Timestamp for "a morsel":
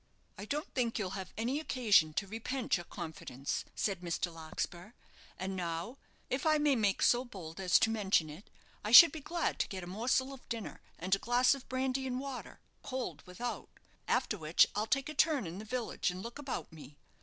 9.83-10.33